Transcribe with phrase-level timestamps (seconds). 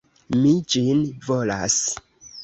[0.37, 1.75] Mi ĝin volas!